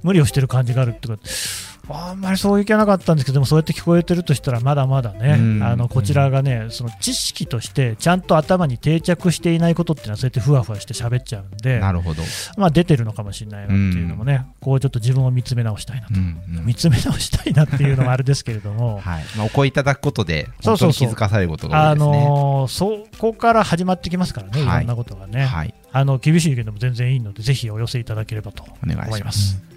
[0.02, 1.22] 無理をしてる感じがあるっていうか
[1.88, 5.32] あんまりそういう気はなかったんですけども、そうやって聞こえてるとしたら、まだまだね、
[5.62, 12.22] あのこちらがね、その知識として、ちゃんと頭に定着していないことっていうのは、そうやってふわふわして喋っちゃうんで、なるほど。
[12.56, 16.14] まあ、出てるのかもしれないなっていうのもね、こうちょっと自分を見つめ直したいなと、
[16.64, 19.24] 見つめ直したいなっていうのもあれですけれども、 はい。
[19.36, 22.16] まあ、お声いただくことで、本当に気づかされることが多いですね。
[22.16, 24.64] あのそこから始まってきますからね、い。
[24.64, 29.73] ろんなことがね、はい、あの厳しい意見でも全然いいので、ぜひお寄せいただければと思います。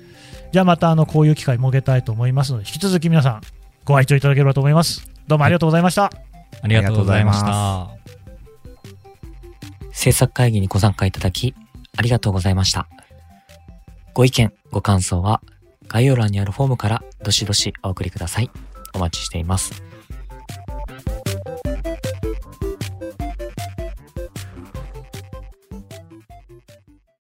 [0.52, 3.42] じゃあまたあのこういう機会設けたいと思いますので、引き続き皆さん
[3.86, 5.10] ご愛聴いただければと思います。
[5.28, 6.04] どうもありがとうございました。
[6.04, 6.16] はい、
[6.64, 7.90] ありがとうございました。
[9.92, 11.56] 制作会議にご参加いただき、
[11.98, 12.88] ありがとうございました。
[14.14, 15.42] ご意見、ご感想は、
[15.88, 18.50] 概要欄にあるフォームからどしどしお送りください。
[18.94, 19.84] お待ちしています。